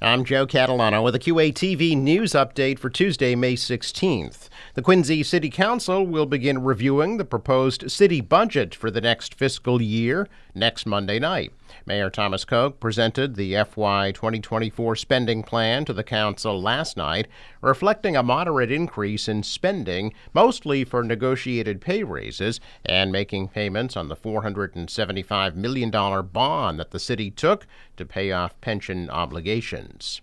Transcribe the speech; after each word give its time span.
I'm 0.00 0.24
Joe 0.24 0.46
Catalano 0.46 1.02
with 1.02 1.16
a 1.16 1.18
QATV 1.18 1.96
news 1.96 2.30
update 2.30 2.78
for 2.78 2.88
Tuesday, 2.88 3.34
May 3.34 3.56
16th. 3.56 4.48
The 4.74 4.82
Quincy 4.82 5.24
City 5.24 5.50
Council 5.50 6.06
will 6.06 6.24
begin 6.24 6.62
reviewing 6.62 7.16
the 7.16 7.24
proposed 7.24 7.90
city 7.90 8.20
budget 8.20 8.76
for 8.76 8.92
the 8.92 9.00
next 9.00 9.34
fiscal 9.34 9.82
year 9.82 10.28
next 10.54 10.86
Monday 10.86 11.18
night. 11.18 11.52
Mayor 11.86 12.10
Thomas 12.10 12.44
Koch 12.44 12.78
presented 12.80 13.34
the 13.34 13.54
FY 13.64 14.12
2024 14.12 14.96
spending 14.96 15.42
plan 15.42 15.84
to 15.84 15.92
the 15.92 16.04
council 16.04 16.60
last 16.60 16.96
night, 16.96 17.28
reflecting 17.60 18.16
a 18.16 18.22
moderate 18.22 18.70
increase 18.70 19.28
in 19.28 19.42
spending, 19.42 20.12
mostly 20.32 20.84
for 20.84 21.02
negotiated 21.02 21.80
pay 21.80 22.02
raises 22.02 22.60
and 22.84 23.12
making 23.12 23.48
payments 23.48 23.96
on 23.96 24.08
the 24.08 24.16
$475 24.16 25.54
million 25.54 25.90
bond 25.90 26.78
that 26.78 26.90
the 26.90 26.98
city 26.98 27.30
took 27.30 27.66
to 27.96 28.04
pay 28.04 28.32
off 28.32 28.60
pension 28.60 29.10
obligations. 29.10 30.20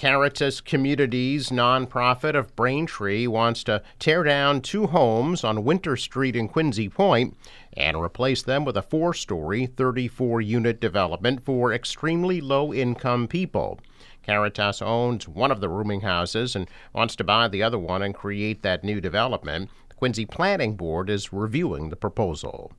Caritas 0.00 0.62
Communities 0.62 1.50
nonprofit 1.50 2.34
of 2.34 2.56
Braintree 2.56 3.26
wants 3.26 3.62
to 3.64 3.82
tear 3.98 4.22
down 4.22 4.62
two 4.62 4.86
homes 4.86 5.44
on 5.44 5.62
Winter 5.62 5.94
Street 5.94 6.34
in 6.34 6.48
Quincy 6.48 6.88
Point 6.88 7.36
and 7.74 8.00
replace 8.00 8.42
them 8.42 8.64
with 8.64 8.78
a 8.78 8.82
four 8.82 9.12
story, 9.12 9.66
34 9.66 10.40
unit 10.40 10.80
development 10.80 11.44
for 11.44 11.74
extremely 11.74 12.40
low 12.40 12.72
income 12.72 13.28
people. 13.28 13.78
Caritas 14.22 14.80
owns 14.80 15.28
one 15.28 15.50
of 15.50 15.60
the 15.60 15.68
rooming 15.68 16.00
houses 16.00 16.56
and 16.56 16.66
wants 16.94 17.14
to 17.16 17.22
buy 17.22 17.46
the 17.46 17.62
other 17.62 17.78
one 17.78 18.00
and 18.00 18.14
create 18.14 18.62
that 18.62 18.82
new 18.82 19.02
development. 19.02 19.68
The 19.90 19.96
Quincy 19.96 20.24
Planning 20.24 20.76
Board 20.76 21.10
is 21.10 21.30
reviewing 21.30 21.90
the 21.90 21.96
proposal. 21.96 22.72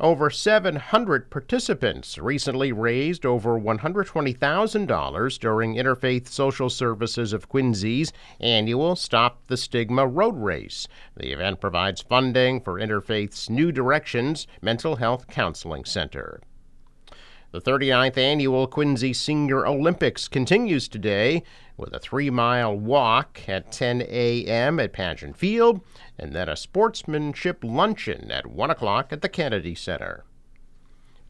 Over 0.00 0.30
700 0.30 1.28
participants 1.28 2.16
recently 2.16 2.72
raised 2.72 3.26
over 3.26 3.60
$120,000 3.60 5.38
during 5.38 5.74
Interfaith 5.74 6.26
Social 6.26 6.70
Services 6.70 7.34
of 7.34 7.50
Quincy's 7.50 8.10
annual 8.40 8.96
Stop 8.96 9.46
the 9.48 9.58
Stigma 9.58 10.06
Road 10.06 10.38
Race. 10.38 10.88
The 11.18 11.32
event 11.32 11.60
provides 11.60 12.00
funding 12.00 12.62
for 12.62 12.80
Interfaith's 12.80 13.50
New 13.50 13.72
Directions 13.72 14.46
Mental 14.62 14.96
Health 14.96 15.26
Counseling 15.28 15.84
Center. 15.84 16.40
The 17.52 17.60
39th 17.60 18.16
annual 18.16 18.68
Quincy 18.68 19.12
Senior 19.12 19.66
Olympics 19.66 20.28
continues 20.28 20.86
today 20.86 21.42
with 21.76 21.92
a 21.92 21.98
three 21.98 22.30
mile 22.30 22.78
walk 22.78 23.40
at 23.48 23.72
10 23.72 24.02
a.m. 24.02 24.78
at 24.78 24.92
Pageant 24.92 25.36
Field 25.36 25.80
and 26.16 26.32
then 26.32 26.48
a 26.48 26.54
sportsmanship 26.54 27.64
luncheon 27.64 28.30
at 28.30 28.46
1 28.46 28.70
o'clock 28.70 29.12
at 29.12 29.20
the 29.20 29.28
Kennedy 29.28 29.74
Center. 29.74 30.22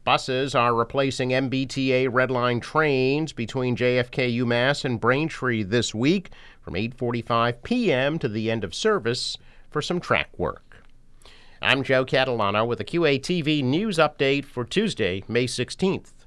Buses 0.03 0.53
are 0.53 0.75
replacing 0.75 1.29
MBTA 1.29 2.07
Red 2.11 2.29
Line 2.29 2.59
trains 2.59 3.33
between 3.33 3.75
JFK 3.75 4.37
UMass 4.37 4.85
and 4.85 4.99
Braintree 4.99 5.63
this 5.63 5.95
week 5.95 6.29
from 6.61 6.75
8:45 6.75 7.63
p.m. 7.63 8.19
to 8.19 8.29
the 8.29 8.51
end 8.51 8.63
of 8.63 8.75
service 8.75 9.39
for 9.71 9.81
some 9.81 9.99
track 9.99 10.29
work. 10.37 10.70
I'm 11.63 11.83
Joe 11.83 12.05
Catalano 12.05 12.65
with 12.65 12.79
a 12.79 12.83
QATV 12.83 13.63
news 13.63 13.99
update 13.99 14.45
for 14.45 14.65
Tuesday, 14.65 15.23
May 15.27 15.45
16th. 15.45 16.20